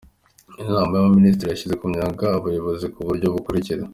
Inama 0.63 0.91
y’Abaminisitiri 0.93 1.49
yashyize 1.49 1.75
mu 1.79 1.87
myanya 1.93 2.25
abayobozi 2.37 2.85
ku 2.93 2.99
buryo 3.07 3.27
bukurikira:. 3.35 3.81